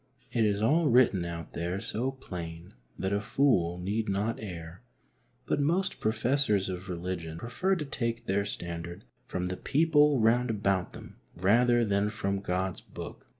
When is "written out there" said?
0.89-1.79